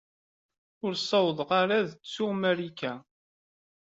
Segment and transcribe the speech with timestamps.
[0.85, 2.93] Ur ssawḍeɣ ara ad ttuɣ Marika.